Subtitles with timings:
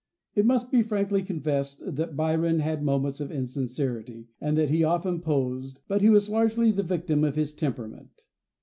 [0.33, 5.21] It must be frankly confessed that Byron had moments of insincerity, and that he often
[5.21, 8.23] posed; but he was largely the victim of his temperament.